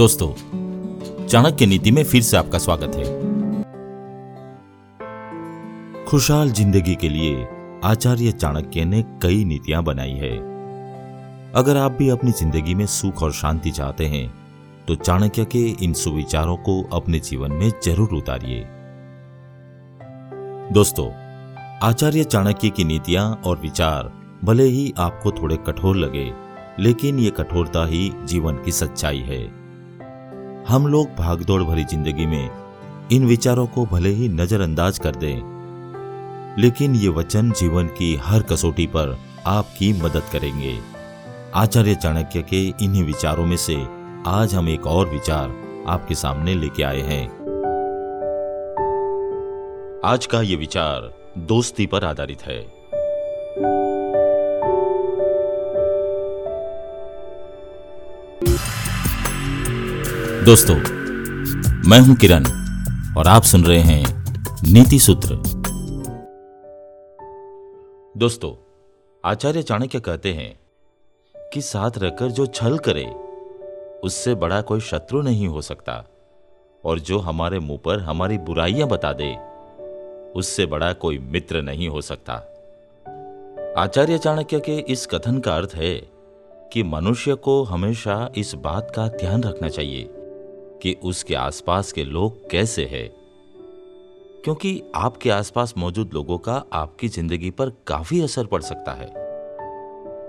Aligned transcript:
दोस्तों, 0.00 1.26
चाणक्य 1.26 1.66
नीति 1.66 1.90
में 1.90 2.02
फिर 2.04 2.22
से 2.22 2.36
आपका 2.36 2.58
स्वागत 2.58 2.94
है। 2.96 3.04
खुशहाल 6.04 6.50
ज़िंदगी 6.50 6.94
के 6.94 7.08
लिए 7.08 7.46
आचार्य 7.84 8.32
चाणक्य 8.32 8.84
ने 8.84 9.02
कई 9.22 9.44
नीतियाँ 9.44 9.82
बनाई 9.84 10.14
है। 10.14 10.30
अगर 11.54 11.76
आप 11.76 11.92
भी 11.92 12.08
अपनी 12.08 12.32
ज़िंदगी 12.32 12.74
में 12.74 12.86
सुख 12.86 13.22
और 13.22 13.32
शांति 13.32 13.70
चाहते 13.70 14.06
हैं 14.06 14.24
तो 14.88 14.94
चाणक्य 14.94 15.44
के 15.46 15.66
इन 15.84 15.92
सुविचारों 15.96 16.56
को 16.56 16.82
अपने 16.92 17.20
जीवन 17.20 17.52
में 17.52 17.70
ज़रूर 17.84 18.14
उतारिए। 18.14 18.64
दोस्तों, 20.72 21.08
आचार्य 21.82 22.24
चाणक्य 22.26 22.70
की 22.70 22.84
नीतियाँ 22.86 23.30
और 23.46 23.60
विचार 23.60 24.12
भले 24.44 24.64
ही 24.70 24.92
आपको 24.98 25.32
थोड़े 25.32 25.56
कठोर 25.68 25.96
लगे, 25.96 26.30
लेकिन 26.80 27.18
ये 27.18 27.30
कठोरता 27.30 27.86
ही 27.86 28.12
जीवन 28.24 28.64
की 28.64 28.72
सच्चाई 28.72 29.24
है। 29.28 29.59
हम 30.68 30.86
लोग 30.86 31.14
भागदौड़ 31.16 31.62
भरी 31.62 31.84
ज़िंदगी 31.84 32.26
में 32.26 33.08
इन 33.12 33.26
विचारों 33.26 33.66
को 33.66 33.84
भले 33.86 34.08
ही 34.08 34.28
नजरअंदाज 34.28 34.98
कर 34.98 35.16
दें, 35.16 35.36
लेकिन 36.58 36.94
ये 36.94 37.08
वचन 37.08 37.50
जीवन 37.50 37.86
की 37.88 38.14
हर 38.16 38.42
कसौटी 38.42 38.86
पर 38.86 39.16
आपकी 39.46 39.92
मदद 39.92 40.22
करेंगे। 40.32 40.78
आचार्य 41.54 41.94
चाणक्य 41.94 42.42
के 42.42 42.62
इन्हीं 42.84 43.04
विचारों 43.04 43.46
में 43.46 43.56
से 43.56 43.76
आज 44.26 44.54
हम 44.54 44.68
एक 44.68 44.86
और 44.86 45.08
विचार 45.08 45.54
आपके 45.88 46.14
सामने 46.14 46.54
लेके 46.54 46.82
आए 46.82 47.00
हैं। 47.00 47.24
आज 50.04 50.26
का 50.26 50.40
ये 50.42 50.56
विचार 50.56 51.10
दोस्ती 51.38 51.86
पर 51.86 52.04
आधारित 52.04 52.42
है। 52.42 52.79
दोस्तों, 60.44 60.74
मैं 61.90 61.98
हूँ 62.00 62.16
किरण 62.16 62.44
और 63.16 63.28
आप 63.28 63.42
सुन 63.42 63.64
रहे 63.64 63.78
हैं 63.78 64.04
नीति 64.72 64.98
सूत्र। 64.98 65.34
दोस्तों, 68.16 68.52
आचार्य 69.24 69.62
चाणक्य 69.62 70.00
कहते 70.00 70.32
हैं 70.32 70.60
कि 71.52 71.60
साथ 71.60 71.90
रहकर 71.98 72.30
जो 72.30 72.46
छल 72.46 72.78
करे, 72.78 73.04
उससे 74.04 74.34
बड़ा 74.34 74.60
कोई 74.60 74.80
शत्रु 74.80 75.22
नहीं 75.22 75.48
हो 75.48 75.60
सकता 75.60 76.04
और 76.84 76.98
जो 76.98 77.18
हमारे 77.18 77.58
मुँह 77.58 77.78
पर 77.84 78.00
हमारी 78.00 78.38
बुराइयाँ 78.38 78.88
बता 78.88 79.12
दे, 79.12 79.36
उससे 80.40 80.66
बड़ा 80.66 80.92
कोई 80.92 81.18
मित्र 81.18 81.62
नहीं 81.62 81.88
हो 81.88 82.00
सकता। 82.00 82.34
आचार्य 83.78 84.18
चाणक्य 84.18 84.60
के 84.60 84.78
इस 84.78 85.06
कथन 85.06 85.38
का 85.38 85.56
अर्थ 85.56 85.74
है 85.74 85.94
कि 86.72 86.82
मनुष्य 86.82 87.34
को 87.34 87.62
हमेशा 87.62 88.32
इस 88.36 88.54
बात 88.54 88.92
का 88.96 89.08
ध्यान 89.08 89.42
रखना 89.42 89.68
चाहिए 89.68 90.10
कि 90.82 90.96
उसके 91.04 91.34
आसपास 91.34 91.92
के 91.92 92.04
लोग 92.04 92.50
कैसे 92.50 92.84
हैं। 92.84 93.10
क्योंकि 94.44 94.82
आपके 94.94 95.30
आसपास 95.30 95.74
मौजूद 95.78 96.10
लोगों 96.14 96.38
का 96.38 96.64
आपकी 96.72 97.08
ज़िंदगी 97.08 97.50
पर 97.50 97.70
काफ़ी 97.86 98.20
असर 98.20 98.46
पड़ 98.46 98.62
सकता 98.62 98.92
है। 98.92 99.08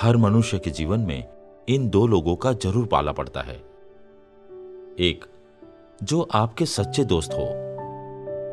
हर 0.00 0.16
मनुष्य 0.16 0.58
के 0.58 0.70
जीवन 0.70 1.00
में 1.00 1.28
इन 1.68 1.88
दो 1.88 2.06
लोगों 2.06 2.36
का 2.36 2.52
ज़रूर 2.52 2.86
पाला 2.86 3.12
पड़ता 3.12 3.40
है। 3.40 3.56
एक, 5.00 5.24
जो 6.02 6.28
आपके 6.32 6.66
सच्चे 6.66 7.04
दोस्त 7.04 7.32
हो, 7.32 7.44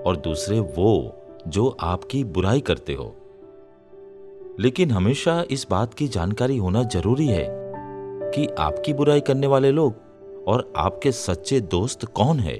और 0.06 0.18
दूसरे, 0.18 0.60
वो 0.60 1.16
जो 1.48 1.78
आपकी 1.80 2.24
बुराई 2.24 2.62
करते 2.62 2.94
हो। 2.94 3.16
लेकिन 4.60 4.92
हमेशा 4.92 5.44
इस 5.52 5.68
बात 5.70 5.94
की 5.94 6.08
जानकारी 6.08 6.58
होना 6.58 6.84
ज़रूरी 6.84 7.28
है 7.28 7.48
कि 8.32 8.48
आपकी 8.60 8.94
बुराई 8.94 9.22
करने 9.22 9.48
वाले 9.48 9.72
लोग 9.72 10.11
और 10.48 10.72
आपके 10.76 11.12
सच्चे 11.12 11.60
दोस्त 11.62 12.06
कौन 12.06 12.40
है? 12.40 12.56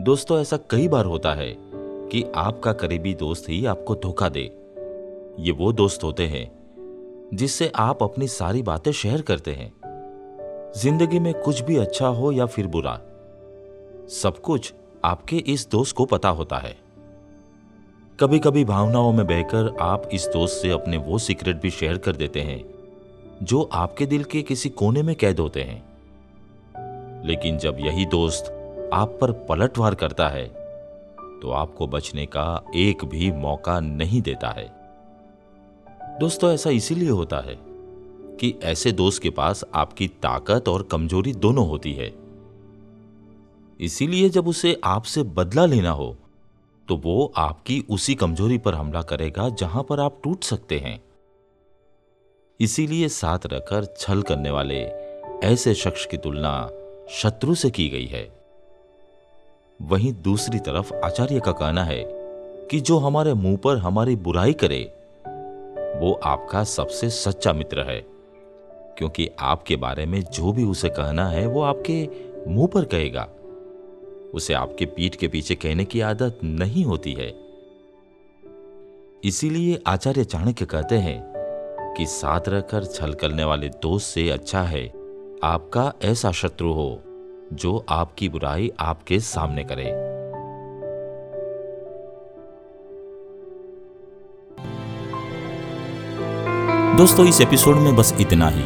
दोस्तों, 0.00 0.40
ऐसा 0.40 0.56
कई 0.70 0.88
बार 0.88 1.04
होता 1.04 1.32
है 1.34 1.54
कि 1.58 2.24
आपका 2.36 2.72
करीबी 2.72 3.14
दोस्त 3.14 3.48
ही 3.48 3.64
आपको 3.66 3.94
धोखा 3.94 4.28
दे। 4.28 4.42
ये 5.38 5.52
वो 5.52 5.72
दोस्त 5.72 6.04
होते 6.04 6.26
हैं 6.26 6.50
जिससे 7.34 7.70
आप 7.74 8.02
अपनी 8.02 8.28
सारी 8.28 8.62
बातें 8.62 8.90
शेयर 8.92 9.22
करते 9.22 9.52
हैं। 9.52 9.72
ज़िंदगी 10.76 11.18
में 11.18 11.32
कुछ 11.34 11.62
भी 11.62 11.76
अच्छा 11.76 12.06
हो 12.06 12.32
या 12.32 12.46
फिर 12.46 12.66
बुरा, 12.66 12.94
सब 14.12 14.40
कुछ 14.44 14.72
आपके 15.04 15.36
इस 15.36 15.68
दोस्त 15.70 15.96
को 15.96 16.04
पता 16.04 16.28
होता 16.28 16.56
है। 16.56 16.76
कभी 18.18 18.38
कभी 18.38 18.64
भावनाओं 18.64 19.12
में 19.12 19.26
बहकर 19.26 19.76
आप 19.80 20.08
इस 20.12 20.26
दोस्त 20.26 20.62
से 20.62 20.70
अपने 20.70 20.96
वो 20.96 21.18
सीक्रेट 21.18 21.60
भी 21.60 21.70
शेयर 21.70 21.98
कर 21.98 22.16
देते 22.16 22.40
हैं 22.40 22.58
जो 23.42 23.62
आपके 23.62 24.06
दिल 24.06 24.24
के 24.24 24.42
किसी 24.42 24.68
कोने 24.68 25.02
में 25.02 25.14
कैद 25.16 25.40
होते 25.40 25.62
हैं। 25.62 25.84
लेकिन 27.26 27.58
जब 27.58 27.76
यही 27.80 28.06
दोस्त 28.06 28.52
आप 28.94 29.18
पर 29.20 29.32
पलटवार 29.32 29.94
करता 29.94 30.28
है 30.28 30.46
तो 31.40 31.50
आपको 31.50 31.86
बचने 31.86 32.26
का 32.26 32.64
एक 32.76 33.04
भी 33.04 33.30
मौका 33.32 33.80
नहीं 33.80 34.22
देता 34.22 34.48
है। 34.48 34.68
दोस्तों, 36.20 36.52
ऐसा 36.52 36.70
इसीलिए 36.70 37.10
होता 37.10 37.36
है 37.36 37.56
कि 38.40 38.54
ऐसे 38.62 38.92
दोस्त 38.92 39.22
के 39.22 39.30
पास 39.30 39.64
आपकी 39.74 40.08
ताकत 40.08 40.68
और 40.68 40.82
कमज़ोरी 40.82 41.32
दोनों 41.32 41.68
होती 41.68 41.92
है। 41.92 42.12
इसीलिए 43.80 44.28
जब 44.28 44.48
उसे 44.48 44.80
आपसे 44.84 45.22
बदला 45.22 45.66
लेना 45.66 45.90
हो 45.90 46.16
तो 46.88 46.96
वो 46.96 47.32
आपकी 47.36 47.84
उसी 47.90 48.14
कमज़ोरी 48.14 48.58
पर 48.58 48.74
हमला 48.74 49.02
करेगा 49.02 49.48
जहाँ 49.48 49.82
पर 49.82 50.00
आप 50.00 50.20
टूट 50.24 50.44
सकते 50.44 50.78
हैं। 50.78 51.00
इसीलिए 52.60 53.08
साथ 53.08 53.38
रखकर 53.46 53.84
छल 53.98 54.22
करने 54.22 54.50
वाले 54.50 54.76
ऐसे 55.44 55.74
शख्स 55.74 56.06
की 56.06 56.16
तुलना 56.16 56.70
शत्रु 57.10 57.54
से 57.54 57.70
की 57.70 57.88
गई 57.88 58.06
है। 58.06 58.32
वहीं 59.82 60.12
दूसरी 60.12 60.58
तरफ़ 60.58 60.94
आचार्य 60.94 61.40
का 61.40 61.52
कहना 61.52 61.84
है 61.84 62.04
कि 62.70 62.80
जो 62.80 62.98
हमारे 62.98 63.34
मुँह 63.34 63.56
पर 63.56 63.76
हमारी 63.76 64.16
बुराई 64.16 64.52
करे, 64.52 64.92
वो 66.00 66.20
आपका 66.24 66.64
सबसे 66.64 67.10
सच्चा 67.10 67.52
मित्र 67.52 67.80
है, 67.80 68.00
क्योंकि 68.98 69.30
आपके 69.40 69.76
बारे 69.76 70.06
में 70.06 70.22
जो 70.22 70.52
भी 70.52 70.64
उसे 70.64 70.88
कहना 70.88 71.28
है, 71.28 71.46
वो 71.46 71.62
आपके 71.62 72.08
मुँह 72.48 72.66
पर 72.66 72.84
कहेगा। 72.84 73.28
उसे 74.34 74.54
आपके 74.54 74.86
पीठ 74.86 75.16
के 75.16 75.28
पीछे 75.28 75.54
कहने 75.54 75.84
की 75.84 76.00
आदत 76.00 76.40
नहीं 76.44 76.84
होती 76.84 77.12
है। 77.12 77.34
इसीलिए 79.24 79.82
आचार्य 79.86 80.24
चाणक्य 80.24 80.64
कहते 80.64 80.94
हैं 80.94 81.35
कि 81.96 82.06
साथ 82.06 82.40
रहकर 82.48 82.84
छल 82.84 83.14
करने 83.14 83.44
वाले 83.44 83.68
दोस्त 83.68 84.06
से 84.06 84.30
अच्छा 84.30 84.62
है। 84.62 84.92
आपका 85.44 85.92
ऐसा 86.02 86.32
शत्रु 86.32 86.72
हो, 86.72 87.02
जो 87.52 87.86
आपकी 87.88 88.28
बुराई 88.28 88.72
आपके 88.80 89.20
सामने 89.20 89.64
करे। 89.64 90.16
दोस्तों, 96.96 97.26
इस 97.26 97.40
एपिसोड 97.40 97.76
में 97.76 97.96
बस 97.96 98.14
इतना 98.20 98.48
ही। 98.48 98.62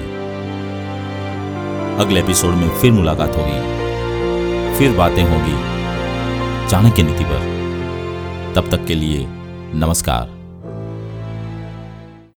अगले 1.97 2.21
एपिसोड 2.21 2.55
में 2.55 2.69
फिर 2.69 2.93
मुलाकात 2.93 3.29
होगी। 3.29 3.81
फिर 4.79 4.97
बातें 4.97 5.23
होगी। 5.23 5.81
चाणक्य 6.71 7.03
नीति 7.03 7.25
पर। 7.25 7.61
तब 8.55 8.71
तक 8.71 8.85
के 8.85 8.95
लिए 8.95 9.27
नमस्कार। 9.75 10.40